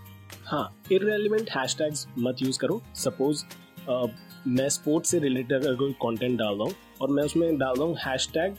हाँ 0.47 0.69
इरेलीवेंट 0.93 1.51
हैशटैग्स 1.51 2.07
मत 2.19 2.43
यूज़ 2.43 2.59
करो। 2.61 2.81
सपोज़ 2.97 3.45
मैं 4.49 4.69
स्पोर्ट्स 4.71 5.11
से 5.11 5.19
रिलेटेड 5.19 5.57
अगर 5.57 5.75
कोई 5.77 5.93
कंटेंट 6.03 6.39
डाल 6.39 6.55
रहा 6.55 6.65
हूँ 6.65 6.75
और 7.03 7.11
मैं 7.11 7.25
उसमें 7.25 7.59
डाल 7.59 7.75
रहा 7.75 7.87
हूँ 7.87 7.97
हैश 8.07 8.29
टैग 8.35 8.57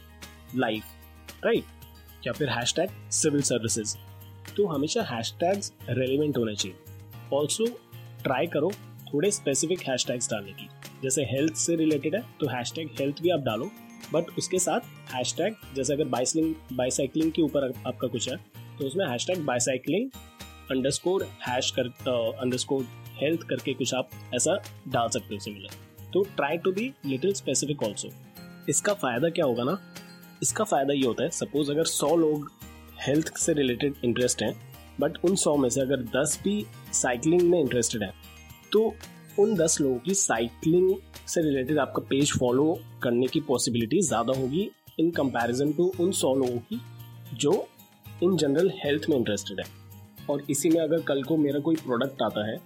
लाइफ 0.56 1.46
राइट 1.46 2.28
या 2.28 2.34
फिर 2.34 2.50
हैश 2.50 2.76
टैग 2.76 2.90
सिविल 3.14 3.42
सर्विसेज़ 3.44 3.96
तो 4.58 4.66
हमेशा 4.68 5.02
हैश 5.06 5.34
रेलिवेंट 5.42 6.38
होने 6.38 6.56
चाहिए। 6.56 6.78
ऑल्सो 7.34 7.66
ट्राई 8.24 8.48
करो 8.48 8.72
थोड़े 9.08 9.32
स्पेसिफिक 9.32 9.82
हैश 9.90 10.06
डालने 10.10 10.52
की। 10.52 10.68
जैसे 11.04 11.24
हेल्थ 11.26 11.56
से 11.56 11.76
रिलेटेड 11.76 12.16
है 12.16 12.22
तो 12.40 12.48
हैश 12.50 12.72
टैग 12.76 12.90
हेल्थ 13.00 13.22
भी 13.22 13.30
आप 13.30 13.40
डालो। 13.42 13.70
बट 14.14 14.38
उसके 14.38 14.60
साथ 14.60 15.14
हैश 15.14 15.34
टैग 15.38 15.56
जैसे 15.76 15.94
अगर 15.94 16.06
बाइसलिंग 16.08 16.54
बाइसाइकिलिंग 16.74 17.32
के 17.32 17.42
ऊपर 17.42 17.72
आपका 17.88 18.08
कुछ 18.08 18.30
है 18.30 18.38
तो 18.80 18.86
उसमें 18.86 19.06
hash 19.08 19.28
tag 19.28 19.46
bicycling 19.46 20.10
underscore 20.72 21.24
hash 21.48 21.72
कर 21.80 21.88
अंडरस्कोर 22.42 22.86
हेल्थ 23.22 23.42
करके 23.50 23.74
कुछ 23.74 23.94
आप 23.94 24.10
ऐसा 24.36 24.56
डाल 24.88 25.10
सकते 25.10 25.36
हो 25.36 25.40
सिमिलर 25.40 26.12
तो 26.14 26.24
try 26.36 26.58
to 26.58 26.72
be 26.72 26.92
little 27.06 27.34
specific 27.34 27.84
also 27.84 28.10
इसका 28.70 28.94
फ़ायदा 28.94 29.30
क्या 29.30 29.46
होगा 29.46 29.64
ना? 29.64 29.78
इसका 30.44 30.64
फ़ायदा 30.64 30.94
ये 30.94 31.06
होता 31.06 31.24
है 31.24 31.30
सपोज़ 31.32 31.72
अगर 31.72 31.86
सौ 31.86 32.16
लोग 32.16 32.52
हेल्थ 33.00 33.36
से 33.38 33.54
रिलेटेड 33.54 33.96
इंटरेस्ट 34.06 34.42
हैं 34.44 34.54
बट 35.00 35.18
उन 35.26 35.36
सौ 35.36 35.56
में 35.58 35.70
से 35.70 35.82
अगर 35.82 36.04
दस 36.16 36.40
भी 36.44 36.66
साइकिलिंग 36.94 37.42
में 37.42 37.60
इंटरेस्टेड 37.60 38.04
है 38.04 38.12
तो 38.72 38.94
उन 39.40 39.56
दस 39.56 39.78
लोगों 39.82 39.98
की 39.98 40.14
साइकिलिंग 40.14 40.94
से 41.28 41.42
रिलेटेड 41.42 41.80
आपका 41.80 42.02
पेज 42.10 42.32
फॉलो 42.40 42.74
करने 43.04 43.28
की 43.28 43.40
पॉसिबिलिटी 43.48 44.02
ज़्यादा 44.02 44.40
होगी 44.40 44.70
इन 45.00 45.12
कंपैरिजन 45.12 45.72
टू 45.74 45.92
उन 46.00 46.12
सौ 46.12 46.34
लोगों 46.36 46.58
की 46.72 46.80
जो 47.36 47.68
इन 48.24 48.38
जनरल 48.38 48.72
हेल्थ 48.76 49.10
में 49.10 49.18
इंटरेस्टेड 49.18 49.60
है। 49.60 49.66
और 50.30 50.44
इसी 50.50 50.70
में 50.70 50.80
अगर 50.82 51.02
कल 51.02 51.22
को 51.24 51.38
मेरा 51.38 51.60
कोई 51.60 51.76
प्रोडक्ट 51.76 52.22
आता 52.22 52.48
है 52.50 52.58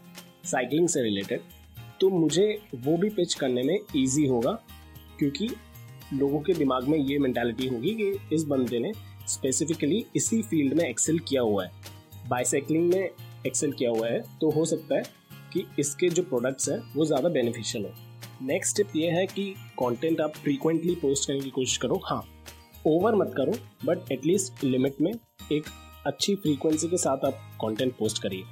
साइकिलिंग 0.45 0.87
से 0.89 1.03
रिलेटेड 1.03 1.41
तो 1.99 2.09
मुझे 2.09 2.47
वो 2.75 2.95
भी 2.97 3.09
पिच 3.09 3.33
करने 3.33 3.63
में 3.63 3.77
ईजी 3.95 4.25
होगा, 4.27 4.51
क्योंकि 5.19 5.49
लोगों 6.13 6.39
के 6.39 6.53
दिमाग 6.53 6.87
में 6.87 6.97
ये 6.97 7.17
मैंटेलिटी 7.19 7.67
होगी 7.67 7.93
कि 7.95 8.35
इस 8.35 8.43
बंदे 8.43 8.79
ने 8.79 8.91
स्पेसिफिकली 9.31 10.05
इसी 10.15 10.41
फ़ील्ड 10.41 10.73
में 10.73 10.83
एक्सेल 10.85 11.19
किया 11.19 11.41
हुआ 11.41 11.65
है। 11.65 11.71
बाइसाइकिलिंग 12.29 12.93
में 12.93 13.09
एक्सेल 13.47 13.71
किया 13.71 13.89
हुआ 13.89 14.07
है 14.07 14.21
तो 14.41 14.49
हो 14.51 14.65
सकता 14.65 14.95
है 14.95 15.03
कि 15.53 15.65
इसके 15.79 16.09
जो 16.09 16.23
प्रोडक्ट्स 16.23 16.69
हैं, 16.69 16.79
वो 16.95 17.05
ज़्यादा 17.05 17.29
बेनिफिशियल 17.29 17.85
हो। 17.85 17.91
नेक्स्ट 18.43 18.73
स्टेप 18.73 18.95
ये 18.95 19.09
है 19.11 19.25
कि 19.27 19.43
कंटेंट 19.79 20.21
आप 20.21 20.35
फ्रीक्वेंटली 20.35 20.95
पोस्ट 20.95 21.27
करने 21.27 21.39
की 21.39 21.49
कोशिश 21.49 21.77
करो। 21.77 22.01
हाँ 22.05 22.23
ओवर 22.87 23.15
मत 23.15 23.33
करो 23.37 23.51
बट 23.85 24.11
एटलीस्ट 24.11 24.63
लिमिट 24.63 25.01
में 25.01 25.11
एक 25.11 25.65
अच्छी 26.07 26.35
फ्रीक्वेंसी 26.35 26.87
के 26.87 26.97
साथ 26.97 27.25
आप 27.25 27.41
कंटेंट 27.61 27.93
पोस्ट 27.97 28.21
करिए। 28.23 28.43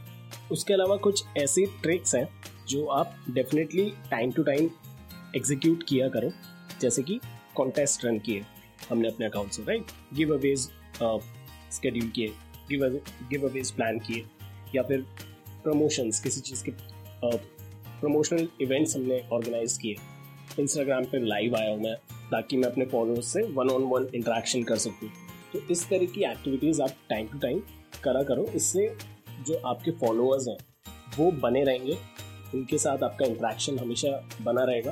उसके 0.52 0.74
अलावा 0.74 0.96
कुछ 0.98 1.24
ऐसी 1.38 1.66
ट्रिक्स 1.84 2.16
हैं, 2.16 2.28
जो 2.68 2.86
आप 2.88 3.16
definitely 3.30 3.90
time 4.12 4.32
to 4.32 4.44
time 4.44 4.70
execute 5.36 5.84
किया 5.90 6.10
करो, 6.10 6.32
जैसे 6.82 7.04
कि 7.04 7.20
कॉन्टेस्ट 7.56 8.06
रन 8.06 8.20
किए। 8.20 8.44
हमने 8.90 9.08
अपने 9.08 9.26
अकाउंट 9.26 9.52
से 9.52 9.64
राइट 9.64 9.92
गिव 10.14 10.34
अवेज 10.34 10.70
स्केड्यूल 11.72 12.10
किए 12.16 12.34
गिव 12.72 13.48
अवेज 13.48 13.72
प्लान 13.72 14.00
किए 14.00 14.26
या 14.76 14.84
फिर 14.84 15.06
प्रमोशंस 15.64 16.20
किसी 16.20 16.42
चीज़ 16.42 16.64
के 16.64 16.72
प्रमोशनल 17.22 18.46
uh, 18.46 18.62
इवेंट्स 18.62 18.96
हमने 18.96 19.20
ऑर्गेनाइज 19.34 19.78
किए। 19.78 19.96
इंस्टाग्राम 20.60 21.06
पे 21.06 21.20
लाइव 21.28 21.56
आया 21.56 21.70
हूँ 21.70 21.82
मैं 21.84 21.96
ताकि 22.32 22.58
मैं 22.58 22.70
अपने 22.70 22.86
फॉलोअर्स 22.86 23.28
से 23.34 23.42
वन 23.54 23.70
ऑन 23.70 23.84
वन 23.84 24.08
इंटरेक्शन 24.16 24.64
कर 24.64 24.78
सकूँ। 24.78 25.10
तो 25.54 25.60
इस 25.72 25.88
तरह 25.90 26.06
की 26.06 26.24
एक्टिविटीज़ 26.32 26.82
आप 26.82 26.96
टाइम 27.10 27.28
टू 27.28 27.40
टाइम 27.40 27.60
करा 28.04 28.24
करो। 28.24 28.46
इससे 28.56 28.88
जो 29.48 29.60
आपके 29.68 29.92
फॉलोअर्स 30.00 30.48
हैं 30.48 30.58
वो 31.18 31.32
बने 31.42 31.64
रहेंगे। 31.64 31.98
उनके 32.54 32.78
साथ 32.78 33.04
आपका 33.04 33.26
इंट्रैक्शन 33.26 33.80
हमेशा 33.80 34.10
बना 34.42 34.64
रहेगा। 34.64 34.92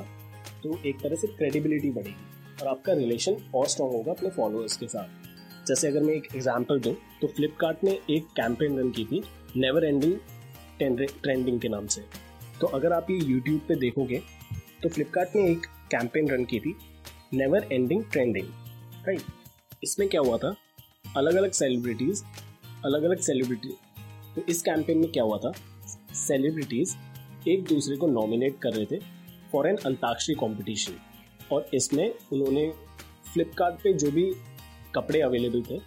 तो 0.62 0.78
एक 0.86 1.00
तरह 1.02 1.16
से 1.16 1.26
क्रेडिबिलिटी 1.28 1.90
बढ़ेगी। 1.90 2.27
और 2.60 2.68
आपका 2.68 2.92
रिलेशन 2.94 3.36
और 3.54 3.66
स्ट्रॉन्ग 3.68 3.94
होगा 3.94 4.12
अपने 4.12 4.30
फॉलोअर्स 4.30 4.76
के 4.76 4.86
साथ। 4.88 5.66
जैसे 5.66 5.88
अगर 5.88 6.02
मैं 6.02 6.14
एक 6.14 6.28
एग्ज़ाम्पल 6.34 6.80
दूँ 6.80 6.94
तो 7.20 7.26
फ्लिपकार्ट 7.26 7.84
ने 7.84 7.98
एक 8.10 8.26
कैंपेन 8.36 8.78
रन 8.78 8.90
की 8.90 9.04
थी 9.04 9.22
नेवर 9.56 9.84
एंडिंग 9.84 10.14
ट्रेंडिंग 10.78 11.60
के 11.60 11.68
नाम 11.68 11.86
से। 11.86 12.02
तो 12.60 12.66
अगर 12.68 12.92
आप 12.92 13.10
ये 13.10 13.16
यूट्यूब 13.18 13.60
पे 13.68 13.74
देखोगे 13.76 14.20
तो 14.82 14.88
फ्लिपकार्ट 14.88 15.36
ने 15.36 15.50
एक 15.50 15.66
कैंपेन 15.90 16.28
रन 16.30 16.44
की 16.44 16.60
थी 16.60 16.74
नेवर 17.34 17.66
एंडिंग 17.72 18.04
ट्रेंडिंग 18.04 18.46
राइट 19.06 19.22
इसमें 19.84 20.08
क्या 20.08 20.20
हुआ 20.20 20.36
था? 20.38 20.54
अलग 21.16 21.34
अलग 21.34 21.52
सेलिब्रिटीज़ 21.52 22.22
अलग 22.84 23.02
अलग 23.02 23.20
सेलिब्रिटी 23.20 23.74
तो 24.34 24.42
इस 24.48 24.62
कैंपेन 24.62 24.98
में 24.98 25.10
क्या 25.12 25.24
हुआ 25.24 25.38
था? 25.38 25.52
सेलिब्रिटीज 26.16 26.96
एक 27.48 27.64
दूसरे 27.64 27.96
को 27.96 28.06
नॉमिनेट 28.08 28.58
कर 28.62 28.72
रहे 28.72 28.86
थे 28.86 28.98
फॉर 29.52 29.68
एन 29.68 29.76
अंताक्षरी 29.86 30.34
कॉम्पिटिशन 30.34 30.92
और 31.52 31.70
इसमें 31.74 32.08
उन्होंने 32.32 32.70
फ्लिपकार्ट 33.32 33.82
पे 33.82 33.92
जो 33.94 34.10
भी 34.10 34.30
कपड़े 34.94 35.20
अवेलेबल 35.20 35.62
थे, 35.62 35.78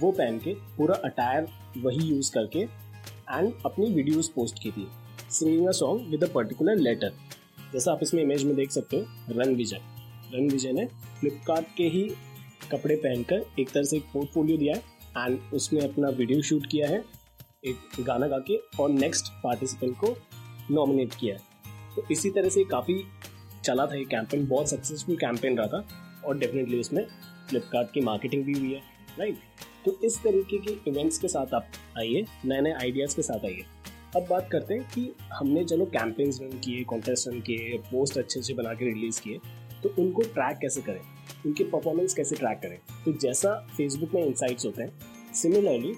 वो 0.00 0.10
पहन 0.12 0.38
के 0.38 0.54
पूरा 0.76 0.94
अटायर 1.04 1.46
वही 1.78 2.06
यूज़ 2.06 2.32
करके 2.32 2.58
एंड 2.58 3.52
अपनी 3.66 3.90
वीडियोस 3.90 4.28
पोस्ट 4.34 4.62
की 4.62 4.70
थी। 4.70 4.86
Singing 5.30 5.66
a 5.68 5.72
song 5.72 6.10
with 6.10 6.24
a 6.24 6.32
particular 6.34 6.76
letter 6.78 7.12
जैसा 7.72 7.92
आप 7.92 8.00
इसमें 8.02 8.22
इमेज 8.22 8.44
में 8.44 8.54
देख 8.56 8.70
सकते 8.70 8.96
हो 8.96 9.40
रन 9.40 9.54
विजय 9.54 9.80
रन 10.34 10.48
विजय 10.50 10.72
ने 10.72 10.86
फ्लिपकार्ट 11.20 11.66
के 11.76 11.84
ही 11.88 12.08
कपड़े 12.70 12.96
पहनकर 12.96 13.44
एक 13.60 13.70
तरह 13.70 13.82
से 13.82 13.96
एक 13.96 14.04
पोर्टफोलियो 14.12 14.56
दिया 14.58 14.74
है 14.74 15.26
एंड 15.26 15.54
उसमें 15.54 15.80
अपना 15.80 16.08
वीडियो 16.08 16.42
शूट 16.42 16.66
किया 16.66 16.88
है, 16.88 17.02
एक 17.64 18.02
गाना 18.06 18.26
गा 18.28 18.38
के 18.48 18.56
और 18.80 18.90
नेक्स्ट 18.90 19.32
पार्टिसिपेंट 19.42 19.96
को 19.96 20.16
नॉमिनेट 20.70 21.14
किया 21.14 21.34
है। 21.34 21.40
तो 21.94 22.02
इसी 22.10 22.30
तरह 22.30 22.48
से 22.48 22.64
काफ़ी 22.64 22.94
चला 23.64 23.86
था 23.86 23.94
ये 23.94 24.04
कैंपेन 24.04 24.46
बहुत 24.46 24.68
सक्सेसफुल 24.68 25.16
कैंपेन 25.16 25.58
रहा 25.58 25.66
था 25.66 25.86
और 26.24 26.38
डेफिनेटली 26.38 26.80
उसमें 26.80 27.04
फ्लिपकार्ट 27.48 27.92
की 27.94 28.00
मार्केटिंग 28.00 28.44
भी 28.44 28.52
हुई 28.52 28.72
है 28.72 28.82
राइट 29.18 29.38
तो 29.84 29.98
इस 30.04 30.18
तरीके 30.22 30.58
के 30.58 30.90
इवेंट्स 30.90 31.18
के 31.18 31.28
साथ 31.28 31.54
आप 31.54 31.66
आइए 31.98 32.24
नए 32.44 32.60
नए 32.60 32.72
आइडियाज़ 32.72 33.16
के 33.16 33.22
साथ 33.22 33.44
आइए। 33.44 33.64
अब 34.16 34.26
बात 34.30 34.48
करते 34.52 34.74
हैं 34.74 34.88
कि 34.90 35.12
हमने 35.32 35.64
चलो 35.64 35.84
कैंपेन्स 35.86 36.40
रन 36.42 36.58
किए 36.58 36.84
कॉन्टेस्ट 36.84 37.28
रन 37.28 37.40
किए 37.40 37.78
पोस्ट 37.84 38.18
अच्छे 38.18 38.40
अच्छे 38.40 38.54
बना 38.54 38.74
के 38.74 38.84
रिलीज़ 38.84 39.20
किए 39.22 39.38
तो 39.82 39.94
उनको 39.98 40.22
ट्रैक 40.22 40.58
कैसे 40.58 40.80
करें? 40.80 41.00
उनके 41.46 41.64
परफॉर्मेंस 41.64 42.14
कैसे 42.14 42.36
ट्रैक 42.36 42.58
करें? 42.58 42.78
तो 43.04 43.12
जैसा 43.12 43.54
फेसबुक 43.76 44.14
में 44.14 44.24
इंसाइट्स 44.24 44.66
होते 44.66 44.82
हैं 44.82 45.34
सिमिलरली 45.34 45.94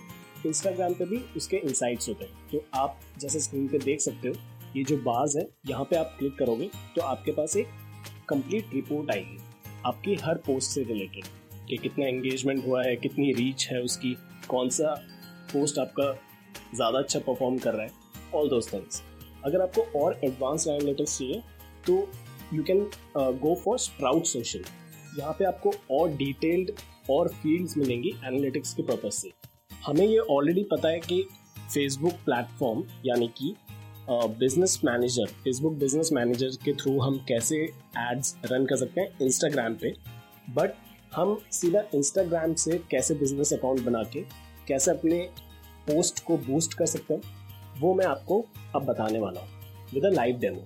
इंस्टाग्राम 0.46 0.94
पे 0.94 1.04
भी 1.04 1.18
उसके 1.36 1.56
इंसाइट्स 1.56 2.08
होते 2.08 2.24
हैं। 2.24 2.48
तो 2.52 2.64
आप 2.74 3.00
जैसे 3.18 3.40
स्क्रीन 3.40 3.68
पे 3.68 3.78
देख 3.78 4.00
सकते 4.00 4.28
हो 4.28 4.34
ये 4.76 4.82
जो 4.84 4.96
बाज 4.98 5.36
है, 5.36 5.46
यहाँ 5.66 5.84
पे 5.84 5.96
आप 5.96 6.14
क्लिक 6.18 6.36
करोगे 6.38 6.70
तो 6.96 7.02
आपके 7.02 7.32
पास 7.32 7.56
एक 7.56 7.68
कंप्लीट 8.28 8.74
रिपोर्ट 8.74 9.10
आएगी। 9.10 9.38
आपकी 9.86 10.14
हर 10.16 10.38
पोस्ट 10.46 10.70
से 10.70 10.82
रिलेटेड 10.84 11.24
कि 11.68 11.76
कितना 11.78 12.06
एंगेजमेंट 12.06 12.66
हुआ 12.66 12.82
है, 12.82 12.96
कितनी 12.96 13.32
रीच 13.32 13.66
है 13.70 13.80
उसकी, 13.82 14.16
कौन 14.48 14.68
सा 14.70 14.94
पोस्ट 15.52 15.78
आपका 15.78 16.12
ज़्यादा 16.74 16.98
अच्छा 16.98 17.18
परफॉर्म 17.20 17.58
कर 17.58 17.74
रहा 17.74 17.86
है 17.86 17.92
ऑल 18.34 18.48
दोज 18.48 18.72
थिंग्स 18.72 19.02
अगर 19.44 19.60
आपको 19.60 19.82
और 20.00 20.20
एडवांस 20.24 20.66
एनालिटिक्स 20.68 21.18
चाहिए 21.18 21.42
तो 21.86 21.96
you 22.54 22.62
can 22.62 22.90
go 23.16 23.54
for 23.54 23.78
Sprout 23.78 24.24
Social 24.26 24.64
यहाँ 25.18 25.32
पे 25.38 25.44
आपको 25.44 25.72
और 25.90 26.10
डिटेल्ड 26.16 26.70
और 27.10 27.28
फील्ड्स 27.32 27.76
मिलेंगी 27.76 28.08
एनालिटिक्स 28.08 28.74
के 28.74 28.82
पर्पज 28.82 29.12
से। 29.12 29.30
हमें 29.86 30.06
ये 30.06 30.18
ऑलरेडी 30.18 30.62
पता 30.70 30.88
है 30.88 31.00
कि 31.00 31.22
फेसबुक 31.56 32.12
प्लेटफॉर्म 32.24 32.82
यानी 33.06 33.28
कि 33.36 33.54
business 34.12 34.80
manager 34.84 35.26
Facebook 35.26 35.72
business 35.72 36.10
manager 36.12 36.48
के 36.64 36.72
थ्रू 36.72 37.00
हम 37.00 37.24
कैसे 37.28 37.56
एड्स 37.98 38.36
रन 38.44 38.66
कर 38.66 38.76
सकते 38.76 39.00
हैं 39.00 39.08
इंस्टाग्राम 39.22 39.74
पे 39.74 39.94
बट 40.50 40.70
हम 41.14 41.38
सीधा 41.52 41.82
इंस्टाग्राम 41.94 42.54
से 42.54 42.78
कैसे 42.90 43.14
बिज़नेस 43.14 43.52
अकाउंट 43.52 43.80
बना 43.80 44.02
के, 44.02 44.20
कैसे 44.68 44.90
अपने 44.90 45.20
पोस्ट 45.86 46.24
को 46.24 46.36
बूस्ट 46.36 46.74
कर 46.74 46.86
सकते 46.86 47.14
हैं, 47.14 47.20
वो 47.80 47.94
मैं 47.94 48.06
आपको 48.06 48.44
अब 48.76 48.84
बताने 48.84 49.18
वाला 49.18 49.40
हूँ 49.40 49.48
विद 49.94 50.04
अ 50.04 50.10
लाइव 50.10 50.38
डेमो 50.38 50.64